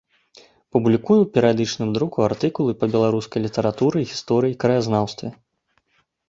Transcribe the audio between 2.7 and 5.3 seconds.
па беларускай літаратуры, гісторыі, краязнаўстве.